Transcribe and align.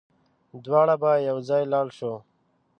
دواړه 0.65 0.95
به 1.01 1.11
يوځای 1.29 1.63
لاړ 1.73 1.87
شو 1.97 2.13